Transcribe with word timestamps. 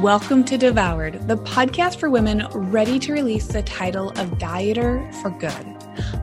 Welcome 0.00 0.42
to 0.46 0.58
Devoured, 0.58 1.28
the 1.28 1.36
podcast 1.36 2.00
for 2.00 2.10
women 2.10 2.48
ready 2.52 2.98
to 2.98 3.12
release 3.12 3.46
the 3.46 3.62
title 3.62 4.10
of 4.18 4.38
Dieter 4.38 5.14
for 5.22 5.30
Good. 5.30 5.76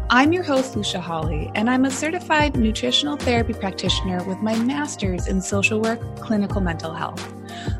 I'm 0.10 0.34
your 0.34 0.44
host, 0.44 0.76
Lucia 0.76 1.00
Hawley, 1.00 1.50
and 1.56 1.70
I'm 1.70 1.86
a 1.86 1.90
certified 1.90 2.58
nutritional 2.58 3.16
therapy 3.16 3.54
practitioner 3.54 4.26
with 4.26 4.40
my 4.40 4.56
master's 4.56 5.28
in 5.28 5.42
social 5.42 5.80
work, 5.80 6.02
clinical 6.18 6.60
mental 6.60 6.94
health. 6.94 7.34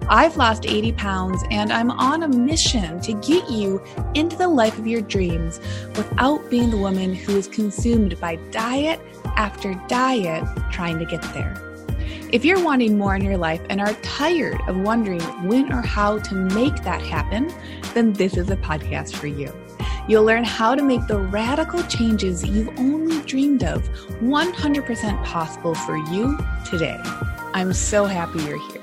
I've 0.08 0.38
lost 0.38 0.66
80 0.66 0.94
pounds 0.94 1.44
and 1.52 1.74
I'm 1.74 1.92
on 1.92 2.24
a 2.24 2.28
mission 2.30 3.02
to 3.02 3.14
get 3.14 3.50
you 3.50 3.84
into 4.14 4.38
the 4.38 4.48
life 4.48 4.80
of 4.80 4.88
your 4.88 5.02
dreams 5.02 5.60
without 5.98 6.50
being 6.50 6.70
the 6.70 6.78
woman 6.78 7.14
who 7.14 7.36
is 7.36 7.50
consumed 7.50 8.18
by 8.22 8.38
diet 8.52 9.02
after 9.36 9.74
diet 9.90 10.48
trying 10.72 11.00
to 11.00 11.06
get 11.06 11.22
there. 11.34 11.71
If 12.32 12.46
you're 12.46 12.64
wanting 12.64 12.98
more 12.98 13.14
in 13.14 13.26
your 13.26 13.36
life 13.36 13.60
and 13.70 13.82
are 13.82 13.94
tired 13.96 14.62
of 14.70 14.78
wondering 14.78 15.20
when 15.46 15.70
or 15.74 15.82
how 15.82 16.18
to 16.20 16.34
make 16.34 16.82
that 16.84 17.02
happen, 17.02 17.54
then 17.94 18.14
this 18.14 18.38
is 18.38 18.50
a 18.50 18.56
podcast 18.56 19.18
for 19.18 19.28
you. 19.28 19.54
You'll 20.08 20.24
learn 20.24 20.46
how 20.46 20.74
to 20.74 20.82
make 20.82 21.06
the 21.08 21.20
radical 21.20 21.84
changes 21.84 22.48
you've 22.48 22.70
only 22.80 23.20
dreamed 23.24 23.66
of 23.66 23.84
100% 24.22 25.26
possible 25.26 25.76
for 25.76 25.98
you 25.98 26.38
today. 26.66 26.98
I'm 27.54 27.74
so 27.74 28.06
happy 28.06 28.42
you're 28.44 28.66
here. 28.72 28.82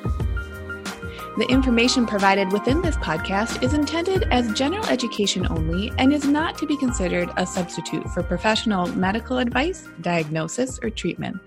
The 1.39 1.47
information 1.49 2.05
provided 2.05 2.53
within 2.53 2.83
this 2.83 2.97
podcast 2.97 3.63
is 3.63 3.73
intended 3.73 4.25
as 4.25 4.53
general 4.53 4.85
education 4.89 5.47
only 5.49 5.91
and 5.97 6.13
is 6.13 6.27
not 6.27 6.59
to 6.59 6.67
be 6.67 6.77
considered 6.77 7.31
a 7.39 7.47
substitute 7.47 8.11
for 8.11 8.23
professional 8.23 8.89
medical 8.89 9.39
advice, 9.39 9.89
diagnosis, 10.03 10.79
or 10.83 10.91
treatment. 10.91 11.41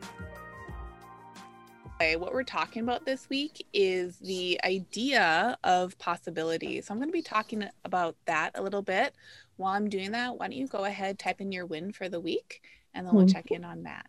What 2.01 2.33
we're 2.33 2.43
talking 2.43 2.81
about 2.81 3.05
this 3.05 3.29
week 3.29 3.67
is 3.73 4.17
the 4.17 4.59
idea 4.63 5.55
of 5.63 5.95
possibility. 5.99 6.81
So 6.81 6.91
I'm 6.91 6.97
going 6.97 7.09
to 7.09 7.13
be 7.13 7.21
talking 7.21 7.63
about 7.85 8.15
that 8.25 8.51
a 8.55 8.63
little 8.63 8.81
bit. 8.81 9.13
While 9.57 9.73
I'm 9.73 9.87
doing 9.87 10.11
that, 10.13 10.35
why 10.35 10.47
don't 10.47 10.57
you 10.57 10.65
go 10.65 10.85
ahead, 10.85 11.19
type 11.19 11.41
in 11.41 11.51
your 11.51 11.67
win 11.67 11.91
for 11.91 12.09
the 12.09 12.19
week, 12.19 12.63
and 12.95 13.05
then 13.05 13.13
we'll 13.13 13.25
mm-hmm. 13.25 13.33
check 13.33 13.51
in 13.51 13.63
on 13.63 13.83
that. 13.83 14.07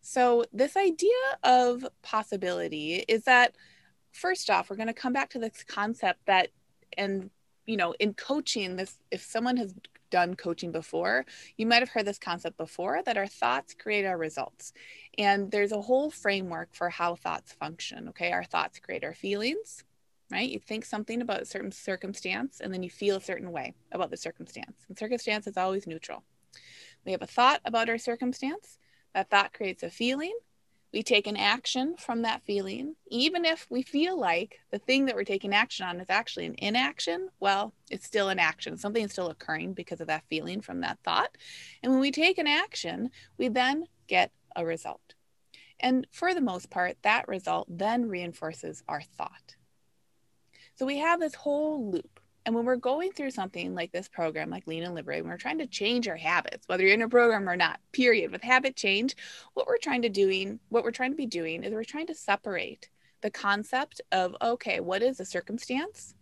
So, 0.00 0.44
this 0.52 0.76
idea 0.76 1.12
of 1.44 1.86
possibility 2.02 3.04
is 3.06 3.22
that 3.24 3.54
first 4.10 4.50
off, 4.50 4.68
we're 4.68 4.76
going 4.76 4.88
to 4.88 4.92
come 4.92 5.12
back 5.12 5.30
to 5.30 5.38
this 5.38 5.62
concept 5.62 6.18
that, 6.26 6.48
and 6.98 7.30
you 7.64 7.76
know, 7.76 7.94
in 8.00 8.14
coaching, 8.14 8.74
this 8.74 8.98
if 9.12 9.22
someone 9.22 9.56
has 9.56 9.72
done 10.14 10.36
coaching 10.36 10.70
before, 10.70 11.26
you 11.56 11.66
might 11.66 11.82
have 11.82 11.88
heard 11.88 12.06
this 12.06 12.20
concept 12.20 12.56
before 12.56 13.02
that 13.04 13.16
our 13.16 13.26
thoughts 13.26 13.74
create 13.74 14.04
our 14.04 14.16
results. 14.16 14.72
And 15.18 15.50
there's 15.50 15.72
a 15.72 15.80
whole 15.80 16.08
framework 16.08 16.68
for 16.72 16.88
how 16.88 17.16
thoughts 17.16 17.52
function. 17.52 18.10
Okay. 18.10 18.30
Our 18.30 18.44
thoughts 18.44 18.78
create 18.78 19.02
our 19.02 19.12
feelings, 19.12 19.82
right? 20.30 20.48
You 20.48 20.60
think 20.60 20.84
something 20.84 21.20
about 21.20 21.42
a 21.42 21.46
certain 21.46 21.72
circumstance 21.72 22.60
and 22.60 22.72
then 22.72 22.84
you 22.84 22.90
feel 22.90 23.16
a 23.16 23.20
certain 23.20 23.50
way 23.50 23.74
about 23.90 24.12
the 24.12 24.16
circumstance. 24.16 24.84
And 24.88 24.96
circumstance 24.96 25.48
is 25.48 25.56
always 25.56 25.84
neutral. 25.84 26.22
We 27.04 27.10
have 27.10 27.22
a 27.22 27.26
thought 27.26 27.60
about 27.64 27.88
our 27.88 27.98
circumstance. 27.98 28.78
That 29.14 29.30
thought 29.30 29.52
creates 29.52 29.82
a 29.82 29.90
feeling 29.90 30.38
we 30.94 31.02
take 31.02 31.26
an 31.26 31.36
action 31.36 31.96
from 31.98 32.22
that 32.22 32.44
feeling, 32.44 32.94
even 33.08 33.44
if 33.44 33.66
we 33.68 33.82
feel 33.82 34.16
like 34.16 34.60
the 34.70 34.78
thing 34.78 35.06
that 35.06 35.16
we're 35.16 35.24
taking 35.24 35.52
action 35.52 35.84
on 35.84 35.98
is 36.00 36.08
actually 36.08 36.46
an 36.46 36.54
inaction, 36.58 37.28
well, 37.40 37.74
it's 37.90 38.06
still 38.06 38.28
an 38.28 38.38
action. 38.38 38.78
Something's 38.78 39.10
still 39.10 39.28
occurring 39.28 39.72
because 39.72 40.00
of 40.00 40.06
that 40.06 40.22
feeling 40.28 40.60
from 40.60 40.82
that 40.82 41.00
thought. 41.02 41.36
And 41.82 41.90
when 41.90 42.00
we 42.00 42.12
take 42.12 42.38
an 42.38 42.46
action, 42.46 43.10
we 43.36 43.48
then 43.48 43.86
get 44.06 44.30
a 44.54 44.64
result. 44.64 45.14
And 45.80 46.06
for 46.12 46.32
the 46.32 46.40
most 46.40 46.70
part, 46.70 46.96
that 47.02 47.26
result 47.26 47.66
then 47.68 48.08
reinforces 48.08 48.84
our 48.86 49.02
thought. 49.02 49.56
So 50.76 50.86
we 50.86 50.98
have 50.98 51.18
this 51.18 51.34
whole 51.34 51.90
loop 51.90 52.13
and 52.46 52.54
when 52.54 52.64
we're 52.64 52.76
going 52.76 53.12
through 53.12 53.30
something 53.30 53.74
like 53.74 53.92
this 53.92 54.08
program, 54.08 54.50
like 54.50 54.66
Lean 54.66 54.82
and 54.82 54.94
Liberate, 54.94 55.22
when 55.22 55.30
we're 55.30 55.38
trying 55.38 55.58
to 55.58 55.66
change 55.66 56.08
our 56.08 56.16
habits, 56.16 56.68
whether 56.68 56.82
you're 56.82 56.92
in 56.92 57.02
a 57.02 57.08
program 57.08 57.48
or 57.48 57.56
not, 57.56 57.80
period, 57.92 58.30
with 58.30 58.42
habit 58.42 58.76
change, 58.76 59.16
what 59.54 59.66
we're 59.66 59.78
trying 59.78 60.02
to 60.02 60.08
doing, 60.08 60.60
what 60.68 60.84
we're 60.84 60.90
trying 60.90 61.10
to 61.10 61.16
be 61.16 61.26
doing 61.26 61.64
is 61.64 61.72
we're 61.72 61.84
trying 61.84 62.06
to 62.08 62.14
separate 62.14 62.90
the 63.22 63.30
concept 63.30 64.02
of, 64.12 64.36
okay, 64.42 64.80
what 64.80 65.02
is 65.02 65.16
the 65.16 65.24
circumstance? 65.24 66.14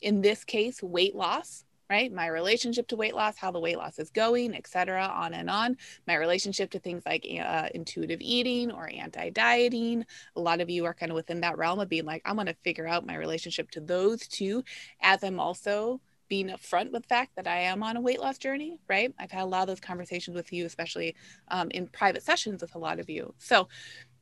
In 0.00 0.22
this 0.22 0.44
case, 0.44 0.82
weight 0.82 1.14
loss 1.14 1.64
right? 1.90 2.12
My 2.12 2.28
relationship 2.28 2.86
to 2.88 2.96
weight 2.96 3.14
loss, 3.14 3.36
how 3.36 3.50
the 3.50 3.58
weight 3.58 3.76
loss 3.76 3.98
is 3.98 4.10
going, 4.10 4.54
etc., 4.54 5.02
on 5.02 5.34
and 5.34 5.50
on. 5.50 5.76
My 6.06 6.14
relationship 6.14 6.70
to 6.70 6.78
things 6.78 7.02
like 7.04 7.26
uh, 7.44 7.68
intuitive 7.74 8.20
eating 8.20 8.70
or 8.70 8.88
anti-dieting. 8.88 10.06
A 10.36 10.40
lot 10.40 10.60
of 10.60 10.70
you 10.70 10.84
are 10.84 10.94
kind 10.94 11.10
of 11.10 11.16
within 11.16 11.40
that 11.40 11.58
realm 11.58 11.80
of 11.80 11.88
being 11.88 12.04
like, 12.04 12.22
I'm 12.24 12.36
going 12.36 12.46
to 12.46 12.54
figure 12.62 12.86
out 12.86 13.04
my 13.04 13.16
relationship 13.16 13.72
to 13.72 13.80
those 13.80 14.26
two, 14.28 14.62
as 15.02 15.24
I'm 15.24 15.40
also 15.40 16.00
being 16.28 16.46
upfront 16.46 16.92
with 16.92 17.02
the 17.02 17.08
fact 17.08 17.34
that 17.34 17.48
I 17.48 17.58
am 17.58 17.82
on 17.82 17.96
a 17.96 18.00
weight 18.00 18.20
loss 18.20 18.38
journey, 18.38 18.78
right? 18.88 19.12
I've 19.18 19.32
had 19.32 19.42
a 19.42 19.46
lot 19.46 19.62
of 19.62 19.66
those 19.66 19.80
conversations 19.80 20.36
with 20.36 20.52
you, 20.52 20.64
especially 20.64 21.16
um, 21.48 21.72
in 21.72 21.88
private 21.88 22.22
sessions 22.22 22.62
with 22.62 22.76
a 22.76 22.78
lot 22.78 23.00
of 23.00 23.10
you. 23.10 23.34
So 23.38 23.66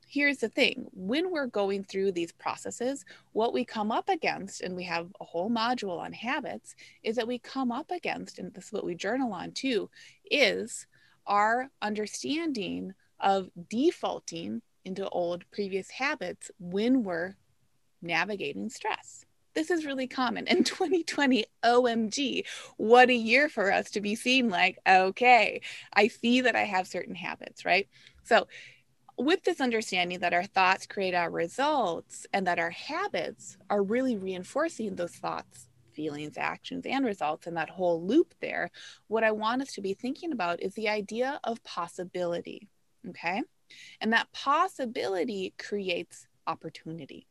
here's 0.09 0.39
the 0.39 0.49
thing 0.49 0.87
when 0.93 1.31
we're 1.31 1.45
going 1.45 1.83
through 1.83 2.11
these 2.11 2.31
processes, 2.31 3.05
what 3.31 3.53
we 3.53 3.63
come 3.63 3.91
up 3.91 4.09
against, 4.09 4.61
and 4.61 4.75
we 4.75 4.83
have 4.83 5.07
a 5.21 5.23
whole 5.23 5.51
module 5.51 5.99
on 5.99 6.11
habits, 6.11 6.75
is 7.03 7.15
that 7.15 7.27
we 7.27 7.37
come 7.37 7.71
up 7.71 7.91
against, 7.91 8.39
and 8.39 8.51
this 8.53 8.65
is 8.67 8.73
what 8.73 8.83
we 8.83 8.95
journal 8.95 9.31
on 9.31 9.51
too, 9.51 9.89
is 10.29 10.87
our 11.27 11.69
understanding 11.81 12.93
of 13.19 13.49
defaulting 13.69 14.61
into 14.83 15.07
old 15.09 15.43
previous 15.51 15.91
habits 15.91 16.49
when 16.59 17.03
we're 17.03 17.35
navigating 18.01 18.69
stress. 18.69 19.25
This 19.53 19.69
is 19.69 19.85
really 19.85 20.07
common. 20.07 20.47
In 20.47 20.63
2020, 20.63 21.45
OMG, 21.63 22.45
what 22.77 23.09
a 23.09 23.13
year 23.13 23.47
for 23.47 23.71
us 23.71 23.91
to 23.91 24.01
be 24.01 24.15
seen 24.15 24.49
like, 24.49 24.79
okay, 24.87 25.61
I 25.93 26.07
see 26.07 26.41
that 26.41 26.55
I 26.55 26.63
have 26.63 26.87
certain 26.87 27.15
habits, 27.15 27.63
right? 27.63 27.87
So 28.23 28.47
with 29.19 29.43
this 29.43 29.59
understanding 29.59 30.19
that 30.19 30.33
our 30.33 30.45
thoughts 30.45 30.87
create 30.87 31.13
our 31.13 31.29
results 31.29 32.25
and 32.31 32.47
that 32.47 32.57
our 32.57 32.69
habits 32.69 33.57
are 33.69 33.83
really 33.83 34.15
reinforcing 34.15 34.95
those 34.95 35.11
thoughts, 35.11 35.67
feelings, 35.91 36.37
actions, 36.37 36.85
and 36.85 37.05
results 37.05 37.45
in 37.45 37.53
that 37.55 37.69
whole 37.69 38.01
loop 38.01 38.33
there, 38.39 38.71
what 39.07 39.25
I 39.25 39.31
want 39.31 39.61
us 39.61 39.73
to 39.73 39.81
be 39.81 39.93
thinking 39.93 40.31
about 40.31 40.61
is 40.61 40.73
the 40.73 40.87
idea 40.87 41.39
of 41.43 41.61
possibility. 41.65 42.69
Okay. 43.09 43.43
And 43.99 44.13
that 44.13 44.31
possibility 44.31 45.53
creates 45.59 46.25
opportunity. 46.47 47.27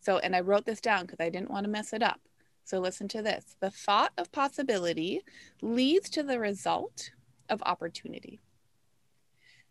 So, 0.00 0.18
and 0.18 0.36
I 0.36 0.40
wrote 0.40 0.66
this 0.66 0.80
down 0.80 1.02
because 1.02 1.20
I 1.20 1.30
didn't 1.30 1.50
want 1.50 1.64
to 1.64 1.70
mess 1.70 1.92
it 1.92 2.02
up. 2.02 2.20
So, 2.64 2.78
listen 2.78 3.08
to 3.08 3.22
this 3.22 3.56
the 3.60 3.70
thought 3.70 4.12
of 4.16 4.30
possibility 4.30 5.22
leads 5.62 6.08
to 6.10 6.22
the 6.22 6.38
result 6.38 7.10
of 7.48 7.60
opportunity. 7.62 8.40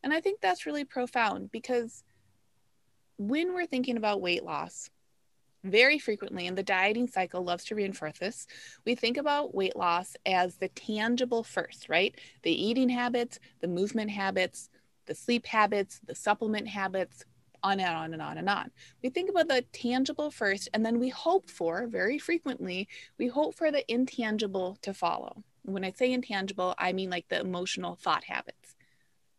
And 0.06 0.14
I 0.14 0.22
think 0.22 0.40
that's 0.40 0.68
really 0.68 0.86
profound 0.86 1.52
because 1.52 2.04
when 3.18 3.56
we're 3.56 3.66
thinking 3.66 3.98
about 3.98 4.22
weight 4.22 4.44
loss, 4.44 4.92
very 5.64 5.98
frequently, 5.98 6.46
and 6.46 6.56
the 6.56 6.62
dieting 6.62 7.08
cycle 7.08 7.44
loves 7.44 7.66
to 7.66 7.76
reinforce 7.76 8.20
this, 8.20 8.46
we 8.86 8.94
think 8.94 9.18
about 9.18 9.56
weight 9.56 9.76
loss 9.76 10.16
as 10.24 10.58
the 10.58 10.68
tangible 10.68 11.44
first, 11.44 11.90
right? 11.90 12.14
The 12.44 12.52
eating 12.52 12.88
habits, 12.88 13.40
the 13.62 13.68
movement 13.68 14.12
habits, 14.12 14.70
the 15.08 15.16
sleep 15.16 15.48
habits, 15.48 16.00
the 16.06 16.14
supplement 16.14 16.68
habits, 16.68 17.26
on 17.64 17.80
and 17.80 17.96
on 17.96 18.14
and 18.14 18.22
on 18.22 18.38
and 18.38 18.48
on. 18.48 18.70
We 19.02 19.10
think 19.10 19.32
about 19.32 19.48
the 19.48 19.64
tangible 19.74 20.30
first, 20.30 20.70
and 20.72 20.86
then 20.86 21.00
we 21.00 21.10
hope 21.10 21.50
for, 21.50 21.88
very 21.88 22.20
frequently, 22.20 22.88
we 23.18 23.26
hope 23.26 23.56
for 23.56 23.72
the 23.72 23.92
intangible 23.92 24.78
to 24.84 24.94
follow. 24.94 25.44
When 25.64 25.84
I 25.84 25.92
say 25.94 26.14
intangible, 26.14 26.76
I 26.78 26.94
mean 26.94 27.10
like 27.10 27.28
the 27.28 27.40
emotional 27.40 27.96
thought 27.96 28.26
habits 28.26 28.65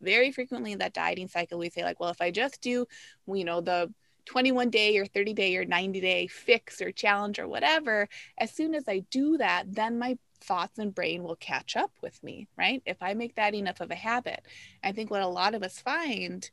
very 0.01 0.33
frequently 0.33 0.73
in 0.73 0.79
that 0.79 0.95
dieting 0.95 1.29
cycle, 1.29 1.59
we 1.59 1.71
say, 1.71 1.83
like, 1.83 2.01
well, 2.01 2.11
if 2.11 2.21
I 2.21 2.31
just 2.31 2.61
do, 2.61 2.87
you 3.27 3.45
know, 3.45 3.61
the 3.61 3.93
21 4.27 4.71
day 4.71 4.99
or 4.99 5.07
30 5.07 5.33
day 5.35 5.57
or 5.57 5.65
90 5.65 6.01
day 6.01 6.27
fix 6.27 6.81
or 6.83 6.93
challenge 6.93 7.39
or 7.39 7.49
whatever, 7.49 8.09
as 8.39 8.51
soon 8.53 8.75
as 8.75 8.85
I 8.89 9.05
do 9.11 9.39
that, 9.39 9.73
then 9.73 9.99
my 9.99 10.19
thoughts 10.41 10.79
and 10.79 10.95
brain 10.95 11.23
will 11.23 11.37
catch 11.37 11.77
up 11.77 11.93
with 12.03 12.23
me, 12.23 12.49
right? 12.57 12.83
If 12.87 12.99
I 13.01 13.15
make 13.15 13.37
that 13.37 13.55
enough 13.55 13.81
of 13.81 13.91
a 13.91 13.95
habit. 13.95 14.43
I 14.85 14.93
think 14.93 15.11
what 15.11 15.23
a 15.23 15.29
lot 15.29 15.55
of 15.55 15.63
us 15.63 15.79
find, 15.79 16.49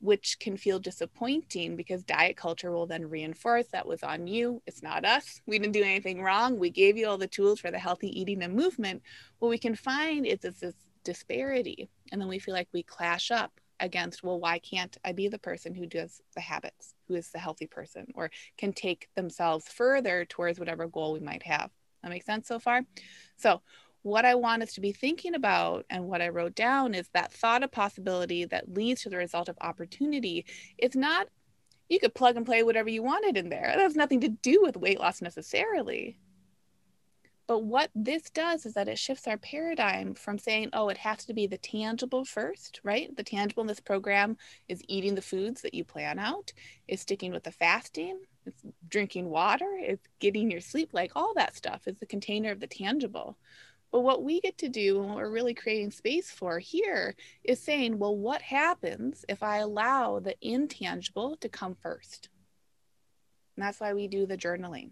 which 0.00 0.38
can 0.40 0.56
feel 0.56 0.78
disappointing 0.78 1.76
because 1.76 2.02
diet 2.02 2.36
culture 2.36 2.72
will 2.72 2.86
then 2.86 3.08
reinforce 3.08 3.66
that 3.68 3.86
was 3.86 4.02
on 4.02 4.26
you. 4.26 4.62
It's 4.66 4.82
not 4.82 5.04
us. 5.04 5.40
We 5.46 5.58
didn't 5.58 5.74
do 5.74 5.82
anything 5.82 6.22
wrong. 6.22 6.58
We 6.58 6.70
gave 6.70 6.96
you 6.96 7.06
all 7.06 7.18
the 7.18 7.26
tools 7.26 7.60
for 7.60 7.70
the 7.70 7.78
healthy 7.78 8.08
eating 8.18 8.42
and 8.42 8.54
movement. 8.54 9.02
What 9.38 9.50
we 9.50 9.58
can 9.58 9.74
find 9.74 10.26
is 10.26 10.40
this, 10.40 10.60
this 10.60 10.74
disparity 11.04 11.90
and 12.12 12.20
then 12.20 12.28
we 12.28 12.38
feel 12.38 12.54
like 12.54 12.68
we 12.72 12.82
clash 12.82 13.30
up 13.30 13.52
against 13.80 14.22
well 14.22 14.38
why 14.40 14.58
can't 14.58 14.98
i 15.04 15.12
be 15.12 15.28
the 15.28 15.38
person 15.38 15.74
who 15.74 15.86
does 15.86 16.20
the 16.34 16.40
habits 16.40 16.94
who 17.08 17.14
is 17.14 17.30
the 17.30 17.38
healthy 17.38 17.66
person 17.66 18.06
or 18.14 18.30
can 18.58 18.72
take 18.72 19.08
themselves 19.16 19.68
further 19.68 20.24
towards 20.24 20.58
whatever 20.58 20.86
goal 20.86 21.12
we 21.12 21.20
might 21.20 21.42
have 21.42 21.70
that 22.02 22.10
makes 22.10 22.26
sense 22.26 22.48
so 22.48 22.58
far 22.58 22.82
so 23.36 23.62
what 24.02 24.24
i 24.24 24.34
want 24.34 24.62
us 24.62 24.74
to 24.74 24.80
be 24.80 24.92
thinking 24.92 25.34
about 25.34 25.86
and 25.90 26.04
what 26.04 26.22
i 26.22 26.28
wrote 26.28 26.54
down 26.54 26.94
is 26.94 27.08
that 27.14 27.32
thought 27.32 27.62
of 27.62 27.72
possibility 27.72 28.44
that 28.44 28.74
leads 28.74 29.02
to 29.02 29.08
the 29.08 29.16
result 29.16 29.48
of 29.48 29.56
opportunity 29.60 30.44
is 30.78 30.94
not 30.94 31.28
You 31.90 31.98
could 31.98 32.14
plug 32.14 32.36
and 32.36 32.46
play 32.46 32.62
whatever 32.62 32.88
you 32.88 33.02
wanted 33.02 33.36
in 33.36 33.48
there. 33.48 33.66
That 33.66 33.80
has 33.80 33.96
nothing 33.96 34.20
to 34.20 34.28
do 34.28 34.62
with 34.62 34.76
weight 34.76 35.00
loss 35.00 35.20
necessarily. 35.20 36.18
But 37.50 37.64
what 37.64 37.90
this 37.96 38.30
does 38.30 38.64
is 38.64 38.74
that 38.74 38.86
it 38.86 38.96
shifts 38.96 39.26
our 39.26 39.36
paradigm 39.36 40.14
from 40.14 40.38
saying, 40.38 40.70
oh, 40.72 40.88
it 40.88 40.98
has 40.98 41.24
to 41.24 41.34
be 41.34 41.48
the 41.48 41.58
tangible 41.58 42.24
first, 42.24 42.80
right? 42.84 43.10
The 43.16 43.24
tangible 43.24 43.62
in 43.62 43.66
this 43.66 43.80
program 43.80 44.36
is 44.68 44.84
eating 44.86 45.16
the 45.16 45.20
foods 45.20 45.60
that 45.62 45.74
you 45.74 45.82
plan 45.82 46.20
out, 46.20 46.52
is 46.86 47.00
sticking 47.00 47.32
with 47.32 47.42
the 47.42 47.50
fasting, 47.50 48.20
it's 48.46 48.62
drinking 48.88 49.28
water, 49.28 49.66
it's 49.80 50.06
getting 50.20 50.48
your 50.48 50.60
sleep, 50.60 50.90
like 50.92 51.10
all 51.16 51.34
that 51.34 51.56
stuff 51.56 51.88
is 51.88 51.98
the 51.98 52.06
container 52.06 52.52
of 52.52 52.60
the 52.60 52.68
tangible. 52.68 53.36
But 53.90 54.02
what 54.02 54.22
we 54.22 54.40
get 54.40 54.56
to 54.58 54.68
do 54.68 55.00
and 55.00 55.08
what 55.08 55.16
we're 55.16 55.32
really 55.32 55.54
creating 55.54 55.90
space 55.90 56.30
for 56.30 56.60
here 56.60 57.16
is 57.42 57.58
saying, 57.58 57.98
well, 57.98 58.16
what 58.16 58.42
happens 58.42 59.24
if 59.28 59.42
I 59.42 59.56
allow 59.56 60.20
the 60.20 60.36
intangible 60.40 61.36
to 61.38 61.48
come 61.48 61.74
first? 61.74 62.28
And 63.56 63.66
that's 63.66 63.80
why 63.80 63.92
we 63.92 64.06
do 64.06 64.24
the 64.24 64.38
journaling. 64.38 64.90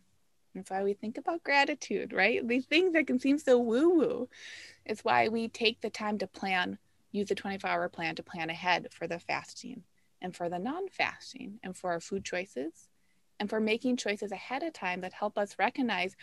That's 0.58 0.70
why 0.70 0.82
we 0.82 0.94
think 0.94 1.18
about 1.18 1.44
gratitude, 1.44 2.12
right? 2.12 2.46
These 2.46 2.66
things 2.66 2.92
that 2.94 3.06
can 3.06 3.20
seem 3.20 3.38
so 3.38 3.58
woo 3.58 3.90
woo. 3.90 4.28
It's 4.84 5.04
why 5.04 5.28
we 5.28 5.48
take 5.48 5.80
the 5.80 5.90
time 5.90 6.18
to 6.18 6.26
plan, 6.26 6.78
use 7.12 7.28
the 7.28 7.36
24 7.36 7.70
hour 7.70 7.88
plan 7.88 8.16
to 8.16 8.24
plan 8.24 8.50
ahead 8.50 8.88
for 8.92 9.06
the 9.06 9.20
fasting 9.20 9.84
and 10.20 10.34
for 10.34 10.48
the 10.48 10.58
non 10.58 10.88
fasting 10.88 11.60
and 11.62 11.76
for 11.76 11.92
our 11.92 12.00
food 12.00 12.24
choices 12.24 12.88
and 13.38 13.48
for 13.48 13.60
making 13.60 13.98
choices 13.98 14.32
ahead 14.32 14.64
of 14.64 14.72
time 14.72 15.02
that 15.02 15.12
help 15.12 15.38
us 15.38 15.54
recognize 15.60 16.16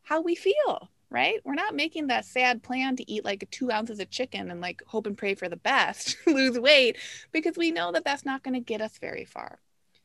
how 0.00 0.22
we 0.22 0.34
feel, 0.34 0.88
right? 1.10 1.40
We're 1.44 1.52
not 1.52 1.74
making 1.74 2.06
that 2.06 2.24
sad 2.24 2.62
plan 2.62 2.96
to 2.96 3.10
eat 3.10 3.26
like 3.26 3.46
two 3.50 3.70
ounces 3.70 4.00
of 4.00 4.08
chicken 4.08 4.50
and 4.50 4.62
like 4.62 4.82
hope 4.86 5.06
and 5.06 5.18
pray 5.18 5.34
for 5.34 5.50
the 5.50 5.56
best, 5.56 6.16
lose 6.26 6.58
weight, 6.58 6.96
because 7.30 7.58
we 7.58 7.70
know 7.70 7.92
that 7.92 8.06
that's 8.06 8.24
not 8.24 8.42
going 8.42 8.54
to 8.54 8.60
get 8.60 8.80
us 8.80 8.96
very 8.96 9.26
far. 9.26 9.60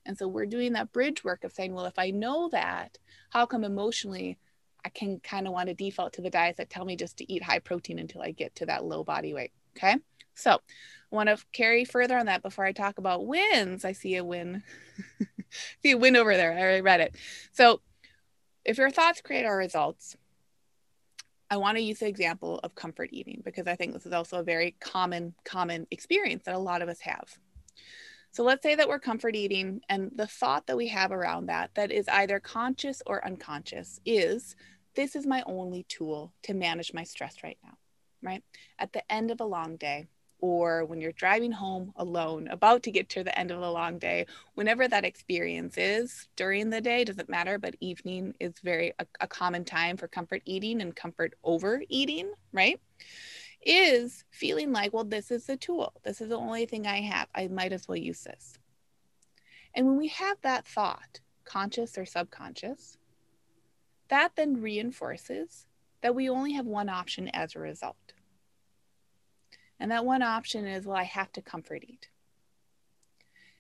And 0.07 0.17
so 0.17 0.27
we're 0.27 0.45
doing 0.45 0.73
that 0.73 0.93
bridge 0.93 1.23
work 1.23 1.43
of 1.43 1.51
saying, 1.51 1.73
well, 1.73 1.85
if 1.85 1.99
I 1.99 2.09
know 2.09 2.49
that, 2.49 2.97
how 3.29 3.45
come 3.45 3.63
emotionally 3.63 4.39
I 4.85 4.89
can 4.89 5.19
kind 5.19 5.47
of 5.47 5.53
want 5.53 5.67
to 5.67 5.75
default 5.75 6.13
to 6.13 6.21
the 6.21 6.29
diets 6.29 6.57
that 6.57 6.69
tell 6.69 6.85
me 6.85 6.95
just 6.95 7.17
to 7.17 7.31
eat 7.31 7.43
high 7.43 7.59
protein 7.59 7.99
until 7.99 8.21
I 8.21 8.31
get 8.31 8.55
to 8.55 8.65
that 8.67 8.85
low 8.85 9.03
body 9.03 9.33
weight? 9.33 9.51
Okay. 9.75 9.97
So 10.33 10.53
I 10.53 11.15
want 11.15 11.29
to 11.29 11.37
carry 11.51 11.83
further 11.83 12.17
on 12.17 12.27
that 12.27 12.41
before 12.41 12.63
I 12.63 12.71
talk 12.71 12.97
about 12.97 13.27
wins. 13.27 13.83
I 13.83 13.91
see 13.91 14.15
a 14.15 14.23
win. 14.23 14.63
see 15.83 15.91
a 15.91 15.97
win 15.97 16.15
over 16.15 16.35
there. 16.37 16.53
I 16.53 16.61
already 16.61 16.81
read 16.81 17.01
it. 17.01 17.15
So 17.51 17.81
if 18.63 18.77
your 18.77 18.91
thoughts 18.91 19.21
create 19.21 19.45
our 19.45 19.57
results, 19.57 20.15
I 21.49 21.57
want 21.57 21.77
to 21.77 21.83
use 21.83 21.99
the 21.99 22.07
example 22.07 22.59
of 22.63 22.75
comfort 22.75 23.09
eating 23.11 23.41
because 23.43 23.67
I 23.67 23.75
think 23.75 23.93
this 23.93 24.05
is 24.05 24.13
also 24.13 24.39
a 24.39 24.43
very 24.43 24.75
common, 24.79 25.33
common 25.43 25.87
experience 25.91 26.43
that 26.45 26.55
a 26.55 26.59
lot 26.59 26.81
of 26.81 26.89
us 26.89 26.99
have. 27.01 27.37
So 28.37 28.43
let's 28.43 28.61
say 28.61 28.75
that 28.75 28.87
we're 28.87 28.99
comfort 28.99 29.35
eating, 29.35 29.81
and 29.89 30.11
the 30.13 30.27
thought 30.27 30.67
that 30.67 30.77
we 30.77 30.89
have 30.89 31.11
around 31.11 31.47
that, 31.47 31.71
that 31.73 31.91
is 31.91 32.07
either 32.07 32.39
conscious 32.39 33.01
or 33.07 33.25
unconscious, 33.25 33.99
is 34.05 34.55
this 34.93 35.15
is 35.15 35.25
my 35.25 35.41
only 35.47 35.87
tool 35.89 36.35
to 36.43 36.53
manage 36.53 36.93
my 36.93 37.03
stress 37.03 37.37
right 37.43 37.57
now, 37.63 37.73
right? 38.21 38.43
At 38.77 38.93
the 38.93 39.01
end 39.11 39.31
of 39.31 39.41
a 39.41 39.43
long 39.43 39.75
day, 39.77 40.05
or 40.37 40.85
when 40.85 41.01
you're 41.01 41.13
driving 41.13 41.51
home 41.51 41.93
alone, 41.95 42.47
about 42.49 42.83
to 42.83 42.91
get 42.91 43.09
to 43.09 43.23
the 43.23 43.35
end 43.35 43.49
of 43.49 43.59
a 43.59 43.71
long 43.71 43.97
day, 43.97 44.27
whenever 44.53 44.87
that 44.87 45.03
experience 45.03 45.75
is 45.75 46.27
during 46.35 46.69
the 46.69 46.79
day, 46.79 47.03
doesn't 47.05 47.29
matter, 47.29 47.57
but 47.57 47.75
evening 47.79 48.35
is 48.39 48.53
very 48.63 48.93
a, 48.99 49.07
a 49.19 49.27
common 49.27 49.65
time 49.65 49.97
for 49.97 50.07
comfort 50.07 50.43
eating 50.45 50.79
and 50.83 50.95
comfort 50.95 51.33
overeating, 51.43 52.31
right? 52.53 52.79
Is 53.61 54.23
feeling 54.31 54.71
like, 54.71 54.93
well, 54.93 55.03
this 55.03 55.31
is 55.31 55.45
the 55.45 55.57
tool. 55.57 55.93
This 56.03 56.21
is 56.21 56.29
the 56.29 56.37
only 56.37 56.65
thing 56.65 56.87
I 56.87 57.01
have. 57.01 57.27
I 57.35 57.47
might 57.47 57.73
as 57.73 57.87
well 57.87 57.97
use 57.97 58.21
this. 58.21 58.57
And 59.73 59.85
when 59.85 59.97
we 59.97 60.07
have 60.07 60.37
that 60.41 60.65
thought, 60.65 61.19
conscious 61.43 61.97
or 61.97 62.05
subconscious, 62.05 62.97
that 64.09 64.31
then 64.35 64.61
reinforces 64.61 65.65
that 66.01 66.15
we 66.15 66.29
only 66.29 66.53
have 66.53 66.65
one 66.65 66.89
option 66.89 67.29
as 67.29 67.55
a 67.55 67.59
result. 67.59 68.13
And 69.79 69.91
that 69.91 70.05
one 70.05 70.21
option 70.21 70.65
is, 70.65 70.85
well, 70.85 70.97
I 70.97 71.03
have 71.03 71.31
to 71.33 71.41
comfort 71.41 71.83
eat. 71.85 72.09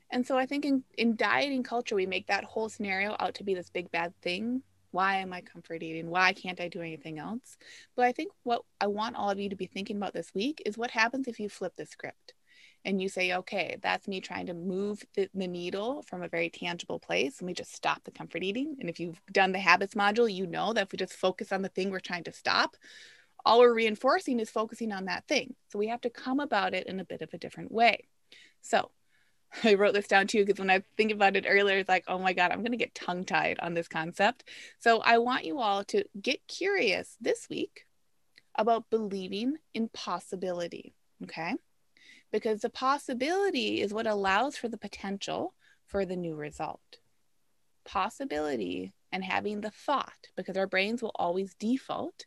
And 0.09 0.25
so 0.25 0.37
I 0.37 0.45
think 0.45 0.65
in, 0.65 0.83
in 0.97 1.15
dieting 1.15 1.63
culture, 1.63 1.95
we 1.95 2.05
make 2.05 2.27
that 2.27 2.45
whole 2.45 2.69
scenario 2.69 3.15
out 3.19 3.35
to 3.35 3.43
be 3.43 3.53
this 3.53 3.69
big 3.69 3.91
bad 3.91 4.13
thing 4.21 4.63
why 4.91 5.17
am 5.17 5.33
I 5.33 5.41
comfort 5.41 5.83
eating? 5.83 6.09
Why 6.09 6.33
can't 6.33 6.61
I 6.61 6.67
do 6.67 6.81
anything 6.81 7.19
else? 7.19 7.57
But 7.95 8.05
I 8.05 8.11
think 8.11 8.31
what 8.43 8.61
I 8.79 8.87
want 8.87 9.15
all 9.15 9.29
of 9.29 9.39
you 9.39 9.49
to 9.49 9.55
be 9.55 9.67
thinking 9.67 9.97
about 9.97 10.13
this 10.13 10.33
week 10.33 10.61
is 10.65 10.77
what 10.77 10.91
happens 10.91 11.27
if 11.27 11.39
you 11.39 11.49
flip 11.49 11.73
the 11.77 11.85
script 11.85 12.33
and 12.85 13.01
you 13.01 13.09
say, 13.09 13.33
okay, 13.33 13.77
that's 13.81 14.07
me 14.07 14.21
trying 14.21 14.45
to 14.45 14.53
move 14.53 15.03
the, 15.15 15.29
the 15.33 15.47
needle 15.47 16.03
from 16.03 16.23
a 16.23 16.29
very 16.29 16.49
tangible 16.49 16.99
place. 16.99 17.41
Let 17.41 17.47
me 17.47 17.53
just 17.53 17.75
stop 17.75 18.03
the 18.03 18.11
comfort 18.11 18.43
eating. 18.43 18.77
And 18.79 18.89
if 18.89 18.99
you've 18.99 19.21
done 19.31 19.51
the 19.51 19.59
habits 19.59 19.95
module, 19.95 20.31
you 20.33 20.47
know 20.47 20.73
that 20.73 20.83
if 20.83 20.91
we 20.91 20.97
just 20.97 21.13
focus 21.13 21.51
on 21.51 21.61
the 21.61 21.69
thing 21.69 21.91
we're 21.91 21.99
trying 21.99 22.23
to 22.25 22.31
stop, 22.31 22.77
all 23.45 23.59
we're 23.59 23.73
reinforcing 23.73 24.39
is 24.39 24.49
focusing 24.49 24.91
on 24.91 25.05
that 25.05 25.27
thing. 25.27 25.55
So 25.69 25.79
we 25.79 25.87
have 25.87 26.01
to 26.01 26.09
come 26.09 26.39
about 26.39 26.73
it 26.73 26.87
in 26.87 26.99
a 26.99 27.05
bit 27.05 27.21
of 27.21 27.33
a 27.33 27.37
different 27.37 27.71
way. 27.71 28.07
So 28.61 28.91
I 29.63 29.75
wrote 29.75 29.93
this 29.93 30.07
down 30.07 30.27
too 30.27 30.45
because 30.45 30.59
when 30.59 30.69
I 30.69 30.83
think 30.95 31.11
about 31.11 31.35
it 31.35 31.45
earlier, 31.47 31.77
it's 31.77 31.89
like, 31.89 32.05
oh 32.07 32.19
my 32.19 32.33
God, 32.33 32.51
I'm 32.51 32.59
going 32.59 32.71
to 32.71 32.77
get 32.77 32.95
tongue 32.95 33.25
tied 33.25 33.59
on 33.59 33.73
this 33.73 33.87
concept. 33.87 34.43
So 34.79 34.99
I 34.99 35.17
want 35.17 35.45
you 35.45 35.59
all 35.59 35.83
to 35.85 36.03
get 36.21 36.47
curious 36.47 37.15
this 37.19 37.47
week 37.49 37.85
about 38.55 38.89
believing 38.89 39.57
in 39.73 39.89
possibility. 39.89 40.95
Okay. 41.23 41.55
Because 42.31 42.61
the 42.61 42.69
possibility 42.69 43.81
is 43.81 43.93
what 43.93 44.07
allows 44.07 44.57
for 44.57 44.67
the 44.67 44.77
potential 44.77 45.53
for 45.85 46.05
the 46.05 46.17
new 46.17 46.35
result. 46.35 46.99
Possibility 47.85 48.93
and 49.11 49.23
having 49.23 49.61
the 49.61 49.71
thought, 49.71 50.27
because 50.35 50.57
our 50.57 50.67
brains 50.67 51.01
will 51.01 51.13
always 51.15 51.55
default 51.55 52.25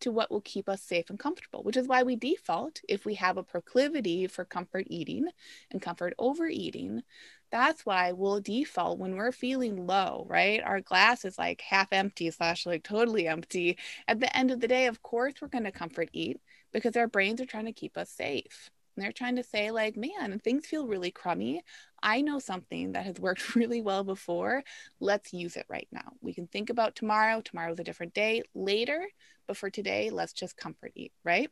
to 0.00 0.10
what 0.10 0.30
will 0.30 0.40
keep 0.40 0.68
us 0.68 0.82
safe 0.82 1.10
and 1.10 1.18
comfortable, 1.18 1.62
which 1.62 1.76
is 1.76 1.88
why 1.88 2.02
we 2.02 2.16
default 2.16 2.80
if 2.88 3.04
we 3.04 3.14
have 3.14 3.36
a 3.36 3.42
proclivity 3.42 4.26
for 4.26 4.44
comfort 4.44 4.86
eating 4.88 5.28
and 5.70 5.80
comfort 5.82 6.14
overeating. 6.18 7.02
That's 7.50 7.86
why 7.86 8.12
we'll 8.12 8.40
default 8.40 8.98
when 8.98 9.16
we're 9.16 9.32
feeling 9.32 9.86
low, 9.86 10.26
right? 10.28 10.62
Our 10.62 10.80
glass 10.80 11.24
is 11.24 11.38
like 11.38 11.60
half 11.60 11.92
empty 11.92 12.30
slash 12.30 12.66
like 12.66 12.82
totally 12.82 13.28
empty. 13.28 13.78
At 14.08 14.20
the 14.20 14.36
end 14.36 14.50
of 14.50 14.60
the 14.60 14.68
day, 14.68 14.86
of 14.86 15.02
course, 15.02 15.34
we're 15.40 15.48
going 15.48 15.64
to 15.64 15.72
comfort 15.72 16.10
eat 16.12 16.40
because 16.72 16.96
our 16.96 17.06
brains 17.08 17.40
are 17.40 17.46
trying 17.46 17.66
to 17.66 17.72
keep 17.72 17.96
us 17.96 18.10
safe. 18.10 18.70
And 18.96 19.04
they're 19.04 19.12
trying 19.12 19.36
to 19.36 19.42
say, 19.42 19.70
like, 19.70 19.96
man, 19.96 20.38
things 20.38 20.66
feel 20.66 20.86
really 20.86 21.10
crummy. 21.10 21.62
I 22.02 22.20
know 22.20 22.38
something 22.38 22.92
that 22.92 23.04
has 23.04 23.18
worked 23.18 23.54
really 23.56 23.80
well 23.80 24.04
before. 24.04 24.62
Let's 25.00 25.32
use 25.32 25.56
it 25.56 25.66
right 25.68 25.88
now. 25.90 26.12
We 26.20 26.34
can 26.34 26.46
think 26.46 26.70
about 26.70 26.94
tomorrow. 26.94 27.40
Tomorrow's 27.40 27.80
a 27.80 27.84
different 27.84 28.14
day 28.14 28.42
later, 28.54 29.04
but 29.46 29.56
for 29.56 29.70
today, 29.70 30.10
let's 30.10 30.32
just 30.32 30.56
comfort 30.56 30.92
eat, 30.94 31.12
right? 31.24 31.50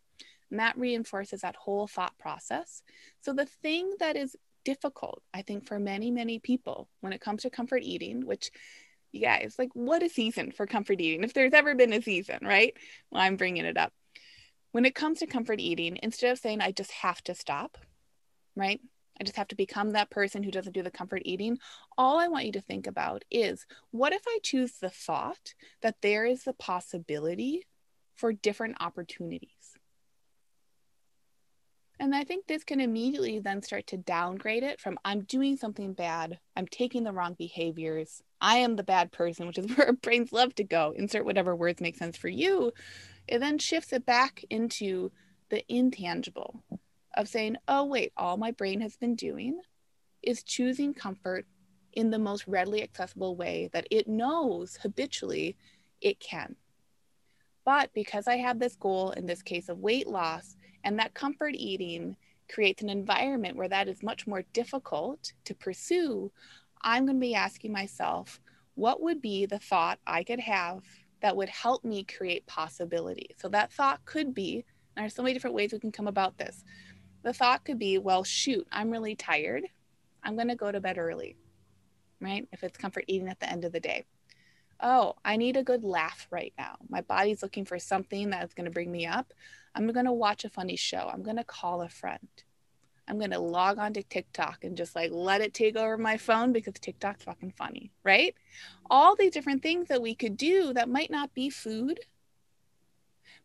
And 0.51 0.61
that 0.61 0.79
reinforces 0.79 1.41
that 1.41 1.57
whole 1.57 1.87
thought 1.87 2.17
process. 2.19 2.83
So 3.23 3.33
the 3.33 3.47
thing 3.47 3.95
that 3.99 4.17
is 4.17 4.37
difficult, 4.65 5.23
I 5.35 5.43
think, 5.43 5.67
for 5.67 5.79
many, 5.79 6.11
many 6.11 6.39
people 6.39 6.89
when 7.01 7.13
it 7.13 7.21
comes 7.21 7.43
to 7.43 7.51
comfort 7.51 7.83
eating, 7.83 8.27
which 8.27 8.51
you 9.13 9.21
guys, 9.21 9.57
like, 9.59 9.71
what 9.75 10.03
a 10.03 10.09
season 10.09 10.53
for 10.53 10.67
comfort 10.67 11.01
eating, 11.01 11.25
if 11.25 11.35
there's 11.35 11.53
ever 11.53 11.75
been 11.75 11.93
a 11.93 12.03
season, 12.03 12.39
right? 12.43 12.75
Well, 13.11 13.23
I'm 13.23 13.37
bringing 13.37 13.65
it 13.65 13.77
up. 13.77 13.93
When 14.73 14.85
it 14.85 14.95
comes 14.95 15.21
to 15.21 15.26
comfort 15.26 15.61
eating, 15.61 15.99
instead 16.02 16.33
of 16.33 16.38
saying, 16.38 16.61
I 16.61 16.73
just 16.73 16.91
have 16.93 17.23
to 17.25 17.35
stop, 17.35 17.79
right? 18.57 18.81
I 19.21 19.25
just 19.25 19.37
have 19.37 19.49
to 19.49 19.55
become 19.55 19.91
that 19.91 20.11
person 20.11 20.43
who 20.43 20.50
doesn't 20.50 20.73
do 20.73 20.83
the 20.83 20.91
comfort 20.91 21.23
eating. 21.25 21.59
All 21.97 22.19
I 22.19 22.29
want 22.29 22.47
you 22.47 22.52
to 22.52 22.61
think 22.61 22.87
about 22.87 23.25
is 23.31 23.67
what 23.91 24.12
if 24.12 24.23
I 24.26 24.38
choose 24.43 24.73
the 24.73 24.91
thought 24.91 25.55
that 25.83 25.97
there 26.00 26.25
is 26.25 26.45
the 26.45 26.55
possibility 26.55 27.67
for 28.17 28.33
different 28.33 28.79
opportunities? 28.81 29.79
And 32.00 32.17
I 32.17 32.25
think 32.25 32.47
this 32.47 32.64
can 32.64 32.81
immediately 32.81 33.38
then 33.38 33.62
start 33.62 33.87
to 33.88 33.97
downgrade 33.97 34.64
it 34.64 34.81
from 34.81 34.99
I'm 35.05 35.21
doing 35.21 35.57
something 35.57 35.93
bad, 35.93 36.41
I'm 36.57 36.67
taking 36.67 37.05
the 37.05 37.12
wrong 37.12 37.35
behaviors, 37.38 38.23
I 38.41 38.57
am 38.57 38.75
the 38.75 38.83
bad 38.83 39.12
person, 39.12 39.47
which 39.47 39.59
is 39.59 39.67
where 39.76 39.87
our 39.88 39.93
brains 39.93 40.33
love 40.33 40.55
to 40.57 40.64
go. 40.64 40.95
Insert 40.97 41.25
whatever 41.25 41.55
words 41.55 41.81
make 41.81 41.97
sense 41.97 42.17
for 42.17 42.29
you. 42.29 42.73
It 43.29 43.38
then 43.38 43.59
shifts 43.59 43.93
it 43.93 44.05
back 44.05 44.45
into 44.50 45.12
the 45.50 45.64
intangible 45.69 46.62
of 47.17 47.29
saying, 47.29 47.57
oh, 47.69 47.85
wait, 47.85 48.12
all 48.17 48.37
my 48.37 48.50
brain 48.50 48.81
has 48.81 48.97
been 48.97 49.14
doing 49.14 49.61
is 50.23 50.43
choosing 50.43 50.95
comfort 50.95 51.47
in 51.93 52.11
the 52.11 52.19
most 52.19 52.47
readily 52.47 52.83
accessible 52.83 53.37
way 53.37 53.69
that 53.73 53.87
it 53.91 54.09
knows 54.09 54.79
habitually 54.83 55.57
it 56.00 56.19
can. 56.21 56.57
But 57.64 57.93
because 57.95 58.26
I 58.26 58.37
have 58.37 58.59
this 58.59 58.76
goal, 58.76 59.11
in 59.11 59.26
this 59.26 59.43
case 59.43 59.69
of 59.69 59.79
weight 59.79 60.09
loss, 60.09 60.57
and 60.85 60.99
that 60.99 61.14
comfort 61.14 61.55
eating 61.55 62.17
creates 62.50 62.83
an 62.83 62.88
environment 62.88 63.57
where 63.57 63.69
that 63.69 63.88
is 63.88 64.02
much 64.02 64.26
more 64.26 64.43
difficult 64.52 65.33
to 65.45 65.55
pursue, 65.55 66.33
I'm 66.83 67.07
going 67.07 67.17
to 67.17 67.21
be 67.21 67.35
asking 67.35 67.73
myself, 67.73 68.41
what 68.75 69.02
would 69.02 69.21
be 69.21 69.47
the 69.47 69.59
thought 69.59 69.99
I 70.07 70.25
could 70.25 70.41
have 70.41 70.83
that 71.23 71.37
would 71.37 71.49
help 71.49 71.85
me 71.85 72.05
create 72.05 72.47
possibility? 72.47 73.31
So 73.38 73.49
that 73.49 73.73
thought 73.73 74.05
could 74.05 74.35
be, 74.35 74.64
there's 74.97 75.14
so 75.14 75.23
many 75.23 75.33
different 75.33 75.57
ways 75.57 75.73
we 75.73 75.79
can 75.79 75.93
come 75.93 76.09
about 76.09 76.37
this. 76.37 76.62
The 77.23 77.33
thought 77.33 77.64
could 77.64 77.79
be, 77.79 77.99
well, 77.99 78.25
shoot, 78.25 78.67
I'm 78.71 78.91
really 78.91 79.14
tired. 79.14 79.64
I'm 80.23 80.35
going 80.37 80.49
to 80.49 80.57
go 80.57 80.71
to 80.71 80.81
bed 80.81 80.99
early. 80.99 81.37
right? 82.23 82.49
If 82.52 82.62
it's 82.62 82.79
comfort 82.79 83.05
eating 83.09 83.29
at 83.29 83.41
the 83.41 83.50
end 83.50 83.64
of 83.64 83.73
the 83.73 83.81
day. 83.81 84.05
Oh, 84.81 85.14
I 85.25 85.37
need 85.37 85.57
a 85.57 85.62
good 85.62 85.85
laugh 85.85 86.26
right 86.31 86.52
now. 86.59 86.76
My 86.88 87.02
body's 87.02 87.43
looking 87.43 87.64
for 87.64 87.79
something 87.79 88.31
that's 88.31 88.55
going 88.55 88.64
to 88.64 88.71
bring 88.71 88.91
me 88.91 89.07
up. 89.07 89.33
I'm 89.75 89.87
going 89.93 90.07
to 90.07 90.12
watch 90.12 90.45
a 90.45 90.50
funny 90.50 90.76
show. 90.76 91.11
I'm 91.12 91.23
going 91.23 91.37
to 91.37 91.45
call 91.45 91.83
a 91.83 91.88
friend. 91.88 92.29
I'm 93.12 93.19
going 93.19 93.33
to 93.33 93.38
log 93.40 93.78
on 93.78 93.92
to 93.92 94.02
TikTok 94.02 94.64
and 94.64 94.75
just 94.75 94.97
like 94.97 95.11
let 95.12 95.42
it 95.42 95.52
take 95.52 95.76
over 95.76 95.99
my 95.99 96.16
phone 96.16 96.50
because 96.50 96.73
TikTok's 96.81 97.25
fucking 97.25 97.52
funny, 97.59 97.92
right? 98.04 98.35
All 98.88 99.14
these 99.14 99.33
different 99.33 99.62
things 99.62 99.88
that 99.88 100.00
we 100.00 100.14
could 100.14 100.38
do 100.38 100.73
that 100.73 100.88
might 100.88 101.11
not 101.11 101.35
be 101.35 101.50
food. 101.50 102.00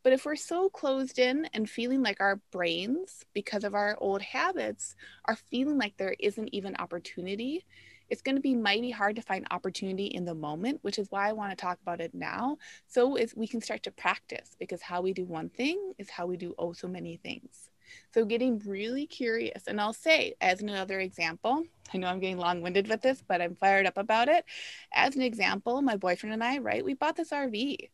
But 0.03 0.13
if 0.13 0.23
we're 0.23 0.37
so 0.37 0.69
closed 0.69 1.19
in 1.19 1.49
and 1.53 1.69
feeling 1.69 2.01
like 2.01 2.21
our 2.21 2.39
brains, 2.49 3.25
because 3.33 3.65
of 3.65 3.75
our 3.75 3.97
old 3.99 4.21
habits, 4.21 4.95
are 5.25 5.35
feeling 5.35 5.77
like 5.77 5.97
there 5.97 6.15
isn't 6.17 6.47
even 6.53 6.77
opportunity, 6.77 7.65
it's 8.09 8.21
going 8.21 8.35
to 8.35 8.41
be 8.41 8.55
mighty 8.55 8.91
hard 8.91 9.17
to 9.17 9.21
find 9.21 9.45
opportunity 9.51 10.05
in 10.05 10.23
the 10.23 10.33
moment, 10.33 10.79
which 10.81 10.97
is 10.97 11.11
why 11.11 11.27
I 11.27 11.33
want 11.33 11.51
to 11.51 11.57
talk 11.57 11.77
about 11.81 11.99
it 11.99 12.13
now. 12.13 12.57
So 12.87 13.17
is 13.17 13.35
we 13.35 13.47
can 13.47 13.59
start 13.59 13.83
to 13.83 13.91
practice 13.91 14.55
because 14.57 14.81
how 14.81 15.01
we 15.01 15.11
do 15.11 15.25
one 15.25 15.49
thing 15.49 15.91
is 15.97 16.09
how 16.09 16.25
we 16.25 16.37
do 16.37 16.55
oh 16.57 16.71
so 16.71 16.87
many 16.87 17.17
things. 17.17 17.69
So 18.13 18.25
getting 18.25 18.59
really 18.65 19.05
curious. 19.05 19.67
And 19.67 19.79
I'll 19.79 19.93
say 19.93 20.35
as 20.41 20.61
another 20.61 20.99
example, 20.99 21.63
I 21.93 21.97
know 21.97 22.07
I'm 22.07 22.19
getting 22.19 22.37
long-winded 22.37 22.87
with 22.87 23.01
this, 23.01 23.23
but 23.27 23.41
I'm 23.41 23.55
fired 23.55 23.85
up 23.85 23.97
about 23.97 24.27
it. 24.27 24.45
As 24.93 25.15
an 25.15 25.21
example, 25.21 25.81
my 25.81 25.95
boyfriend 25.95 26.33
and 26.33 26.43
I, 26.43 26.57
right, 26.57 26.83
we 26.83 26.93
bought 26.93 27.15
this 27.15 27.31
RV 27.31 27.89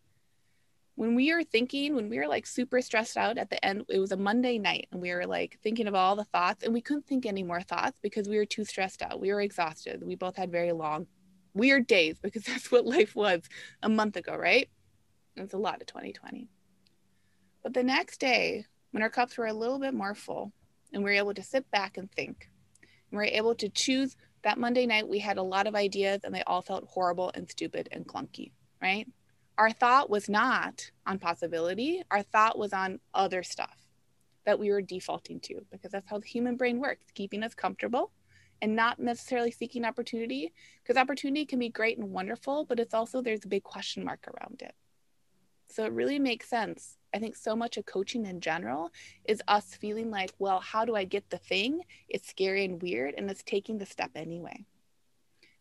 when 0.96 1.16
we 1.16 1.34
were 1.34 1.44
thinking, 1.44 1.96
when 1.96 2.10
we 2.10 2.18
were 2.18 2.28
like 2.28 2.46
super 2.46 2.82
stressed 2.82 3.18
out 3.18 3.38
at 3.38 3.50
the 3.50 3.64
end, 3.66 3.86
it 3.90 4.00
was 4.00 4.12
a 4.12 4.18
Monday 4.18 4.60
night 4.60 4.88
and 4.92 5.02
we 5.02 5.12
were 5.12 5.26
like 5.26 5.58
thinking 5.64 5.88
of 5.88 5.96
all 5.96 6.16
the 6.16 6.24
thoughts 6.26 6.64
and 6.64 6.74
we 6.74 6.82
couldn't 6.82 7.08
think 7.08 7.26
any 7.26 7.44
more 7.44 7.62
thoughts 7.62 7.98
because 8.02 8.30
we 8.30 8.38
were 8.38 8.46
too 8.46 8.64
stressed 8.64 9.02
out. 9.02 9.20
We 9.20 9.34
were 9.34 9.42
exhausted. 9.42 10.04
We 10.06 10.16
both 10.16 10.36
had 10.36 10.52
very 10.52 10.72
long, 10.72 11.08
weird 11.54 11.88
days 11.88 12.20
because 12.20 12.44
that's 12.48 12.72
what 12.72 12.86
life 12.86 13.16
was 13.16 13.42
a 13.82 13.90
month 13.90 14.16
ago, 14.16 14.36
right? 14.36 14.70
It's 15.36 15.54
a 15.54 15.58
lot 15.58 15.82
of 15.82 15.88
2020. 15.88 16.48
But 17.64 17.74
the 17.74 17.84
next 17.84 18.20
day, 18.20 18.66
when 18.94 19.04
our 19.04 19.10
cups 19.10 19.38
were 19.38 19.48
a 19.48 19.54
little 19.54 19.80
bit 19.80 19.94
more 19.94 20.16
full 20.16 20.54
and 20.94 21.04
we 21.04 21.12
were 21.12 21.18
able 21.18 21.34
to 21.34 21.44
sit 21.44 21.70
back 21.72 21.98
and 21.98 22.10
think, 22.12 22.50
and 23.12 23.12
we 23.12 23.18
were 23.18 23.24
able 23.26 23.56
to 23.56 23.68
choose 23.68 24.16
that 24.44 24.58
Monday 24.58 24.86
night, 24.86 25.08
we 25.08 25.20
had 25.20 25.38
a 25.38 25.44
lot 25.44 25.68
of 25.68 25.76
ideas 25.76 26.22
and 26.24 26.34
they 26.34 26.44
all 26.44 26.62
felt 26.62 26.88
horrible 26.88 27.32
and 27.36 27.50
stupid 27.50 27.90
and 27.92 28.08
clunky, 28.08 28.52
right? 28.82 29.08
our 29.58 29.72
thought 29.72 30.10
was 30.10 30.30
not 30.30 30.90
on 31.06 31.20
possibility, 31.20 32.02
our 32.10 32.24
thought 32.24 32.58
was 32.58 32.74
on 32.74 33.00
other 33.14 33.44
stuff 33.44 33.78
that 34.46 34.60
we 34.60 34.72
were 34.72 34.82
defaulting 34.82 35.40
to 35.40 35.62
because 35.72 35.92
that's 35.92 36.10
how 36.10 36.18
the 36.18 36.28
human 36.28 36.58
brain 36.58 36.80
works, 36.80 37.06
keeping 37.14 37.44
us 37.44 37.54
comfortable 37.54 38.12
and 38.62 38.76
not 38.76 39.00
necessarily 39.00 39.52
seeking 39.52 39.86
opportunity 39.86 40.52
because 40.82 41.00
opportunity 41.00 41.46
can 41.46 41.60
be 41.60 41.70
great 41.70 41.98
and 41.98 42.12
wonderful, 42.12 42.66
but 42.66 42.80
it's 42.80 42.94
also 42.94 43.22
there's 43.22 43.46
a 43.46 43.50
big 43.50 43.64
question 43.64 44.04
mark 44.04 44.28
around 44.28 44.62
it. 44.62 44.74
So 45.74 45.86
it 45.86 45.92
really 45.92 46.20
makes 46.20 46.48
sense. 46.48 47.00
I 47.16 47.18
think 47.18 47.36
so 47.36 47.56
much 47.56 47.78
of 47.78 47.88
coaching 47.88 48.28
in 48.28 48.42
general 48.42 48.92
is 49.26 49.42
us 49.48 49.74
feeling 49.74 50.12
like, 50.12 50.32
well, 50.38 50.60
how 50.60 50.86
do 50.86 50.96
I 50.96 51.04
get 51.04 51.28
the 51.32 51.40
thing? 51.40 51.82
It's 52.08 52.30
scary 52.30 52.64
and 52.64 52.80
weird, 52.80 53.16
and 53.18 53.28
it's 53.32 53.42
taking 53.42 53.80
the 53.80 53.88
step 53.88 54.12
anyway. 54.14 54.66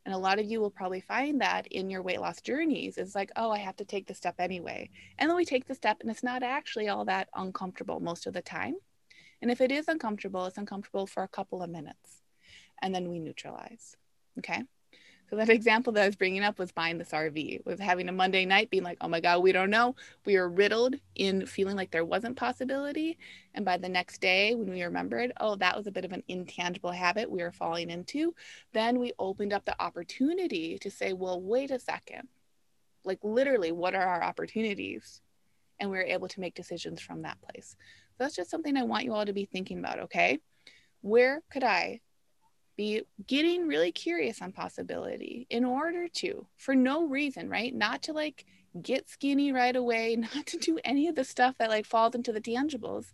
And 0.04 0.14
a 0.14 0.19
lot 0.19 0.38
of 0.38 0.45
you 0.45 0.61
will 0.61 0.71
probably 0.71 1.00
find 1.00 1.40
that 1.40 1.66
in 1.69 1.88
your 1.88 2.02
weight 2.02 2.21
loss 2.21 2.42
journeys. 2.42 2.99
It's 2.99 3.14
like, 3.14 3.31
oh, 3.37 3.50
I 3.50 3.61
have 3.61 3.76
to 3.76 3.87
take 3.87 4.07
the 4.07 4.12
step 4.12 4.35
anyway. 4.38 4.90
And 5.19 5.31
then 5.31 5.37
we 5.37 5.47
take 5.47 5.66
the 5.66 5.75
step, 5.75 6.02
and 6.02 6.11
it's 6.11 6.23
not 6.23 6.42
actually 6.42 6.90
all 6.90 7.07
that 7.07 7.31
uncomfortable 7.35 7.99
most 7.99 8.26
of 8.26 8.35
the 8.35 8.42
time. 8.42 8.75
And 9.40 9.50
if 9.50 9.62
it 9.62 9.73
is 9.73 9.88
uncomfortable, 9.88 10.45
it's 10.45 10.59
uncomfortable 10.59 11.07
for 11.07 11.23
a 11.23 11.28
couple 11.28 11.62
of 11.62 11.71
minutes. 11.71 12.21
And 12.83 12.95
then 12.95 13.09
we 13.09 13.19
neutralize. 13.19 13.97
Okay. 14.38 14.62
So 15.33 15.39
that 15.39 15.49
example 15.49 15.95
that 15.95 16.03
I 16.03 16.07
was 16.07 16.17
bringing 16.17 16.45
up 16.45 16.59
was 16.59 16.73
buying 16.73 16.99
this 16.99 17.12
RV, 17.12 17.65
was 17.65 17.81
having 17.81 18.11
a 18.11 18.12
Monday 18.12 18.45
night 18.45 18.69
being 18.69 18.83
like, 18.83 18.99
oh 19.01 19.09
my 19.09 19.19
God, 19.19 19.43
we 19.43 19.51
don't 19.51 19.71
know. 19.71 19.97
We 20.27 20.37
were 20.37 20.49
riddled 20.49 20.97
in 21.15 21.47
feeling 21.47 21.75
like 21.75 21.91
there 21.91 22.05
wasn't 22.05 22.37
possibility. 22.37 23.17
And 23.55 23.65
by 23.65 23.79
the 23.79 23.89
next 23.89 24.21
day, 24.21 24.55
when 24.55 24.71
we 24.71 24.83
remembered, 24.83 25.33
oh, 25.41 25.57
that 25.57 25.75
was 25.75 25.87
a 25.87 25.91
bit 25.91 26.05
of 26.05 26.12
an 26.12 26.23
intangible 26.29 26.91
habit 26.91 27.31
we 27.31 27.43
were 27.43 27.51
falling 27.51 27.89
into, 27.89 28.35
then 28.75 28.99
we 28.99 29.15
opened 29.19 29.55
up 29.55 29.65
the 29.65 29.83
opportunity 29.83 30.77
to 30.79 30.91
say, 30.91 31.15
well, 31.15 31.41
wait 31.41 31.71
a 31.71 31.79
second. 31.79 32.29
Like 33.03 33.21
literally, 33.23 33.73
what 33.73 33.95
are 33.95 34.07
our 34.07 34.23
opportunities? 34.23 35.23
And 35.81 35.91
we 35.91 35.97
were 35.97 36.05
able 36.05 36.29
to 36.29 36.41
make 36.41 36.55
decisions 36.55 37.01
from 37.01 37.23
that 37.23 37.41
place. 37.41 37.75
So 38.19 38.25
that's 38.25 38.37
just 38.37 38.51
something 38.51 38.77
I 38.77 38.83
want 38.83 39.05
you 39.05 39.15
all 39.15 39.25
to 39.25 39.33
be 39.33 39.47
thinking 39.47 39.79
about, 39.79 39.99
okay? 40.01 40.41
Where 41.01 41.41
could 41.51 41.65
I 41.65 42.01
be 42.76 43.02
getting 43.26 43.67
really 43.67 43.93
curious 43.93 44.41
on 44.41 44.52
possibility 44.52 45.47
in 45.50 45.64
order 45.64 46.09
to, 46.09 46.47
for 46.57 46.75
no 46.75 47.07
reason, 47.07 47.49
right? 47.49 47.75
Not 47.75 48.02
to 48.05 48.12
like 48.12 48.45
get 48.81 49.09
skinny 49.09 49.52
right 49.52 49.76
away, 49.76 50.17
not 50.35 50.47
to 50.47 50.59
do 50.59 50.79
any 50.85 51.09
of 51.09 51.14
the 51.14 51.25
stuff 51.25 51.57
that 51.59 51.71
like 51.71 51.87
falls 51.87 52.14
into 52.14 52.33
the 52.33 52.41
tangibles, 52.41 53.12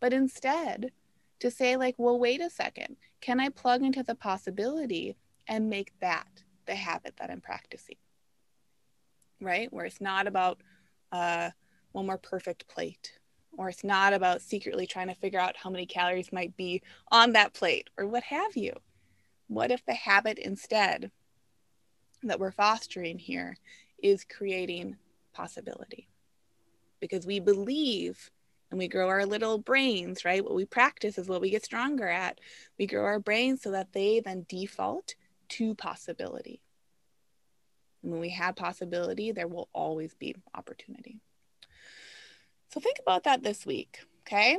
but 0.00 0.12
instead 0.12 0.92
to 1.40 1.50
say, 1.50 1.76
like, 1.76 1.94
well, 1.98 2.18
wait 2.18 2.40
a 2.40 2.50
second, 2.50 2.96
can 3.20 3.40
I 3.40 3.48
plug 3.48 3.82
into 3.82 4.02
the 4.02 4.14
possibility 4.14 5.16
and 5.48 5.70
make 5.70 5.92
that 6.00 6.28
the 6.66 6.74
habit 6.74 7.14
that 7.16 7.30
I'm 7.30 7.40
practicing? 7.40 7.96
Right? 9.40 9.72
Where 9.72 9.86
it's 9.86 10.00
not 10.00 10.26
about 10.26 10.60
uh, 11.12 11.50
one 11.92 12.06
more 12.06 12.18
perfect 12.18 12.68
plate 12.68 13.18
or 13.58 13.68
it's 13.68 13.84
not 13.84 14.12
about 14.12 14.42
secretly 14.42 14.86
trying 14.86 15.08
to 15.08 15.14
figure 15.14 15.40
out 15.40 15.56
how 15.56 15.70
many 15.70 15.86
calories 15.86 16.32
might 16.32 16.56
be 16.56 16.82
on 17.10 17.32
that 17.32 17.52
plate 17.52 17.88
or 17.98 18.06
what 18.06 18.22
have 18.22 18.56
you. 18.56 18.72
What 19.50 19.72
if 19.72 19.84
the 19.84 19.94
habit 19.94 20.38
instead 20.38 21.10
that 22.22 22.38
we're 22.38 22.52
fostering 22.52 23.18
here 23.18 23.56
is 24.00 24.22
creating 24.22 24.96
possibility? 25.32 26.08
Because 27.00 27.26
we 27.26 27.40
believe 27.40 28.30
and 28.70 28.78
we 28.78 28.86
grow 28.86 29.08
our 29.08 29.26
little 29.26 29.58
brains, 29.58 30.24
right? 30.24 30.44
What 30.44 30.54
we 30.54 30.66
practice 30.66 31.18
is 31.18 31.26
what 31.26 31.40
we 31.40 31.50
get 31.50 31.64
stronger 31.64 32.06
at. 32.06 32.38
We 32.78 32.86
grow 32.86 33.04
our 33.04 33.18
brains 33.18 33.60
so 33.60 33.72
that 33.72 33.92
they 33.92 34.20
then 34.20 34.46
default 34.48 35.16
to 35.48 35.74
possibility. 35.74 36.62
And 38.04 38.12
when 38.12 38.20
we 38.20 38.30
have 38.30 38.54
possibility, 38.54 39.32
there 39.32 39.48
will 39.48 39.68
always 39.72 40.14
be 40.14 40.36
opportunity. 40.54 41.18
So 42.68 42.78
think 42.78 42.98
about 43.00 43.24
that 43.24 43.42
this 43.42 43.66
week, 43.66 43.98
okay? 44.20 44.58